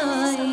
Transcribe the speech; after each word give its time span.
soi 0.02 0.51